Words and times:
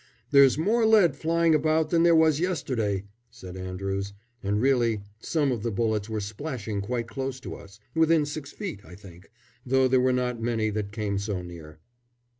"There's 0.31 0.57
more 0.57 0.83
lead 0.83 1.15
flying 1.15 1.53
about 1.53 1.91
than 1.91 2.01
there 2.01 2.15
was 2.15 2.39
yesterday," 2.39 3.03
said 3.29 3.55
Andrews; 3.55 4.13
and 4.41 4.59
really 4.59 5.01
some 5.19 5.51
of 5.51 5.61
the 5.61 5.69
bullets 5.69 6.09
were 6.09 6.19
splashing 6.19 6.81
quite 6.81 7.07
close 7.07 7.39
to 7.41 7.53
us 7.53 7.79
within 7.93 8.25
six 8.25 8.51
feet, 8.51 8.81
I 8.83 8.95
think, 8.95 9.29
though 9.63 9.87
there 9.87 10.01
were 10.01 10.11
not 10.11 10.41
many 10.41 10.71
that 10.71 10.91
came 10.91 11.19
so 11.19 11.43
near. 11.43 11.77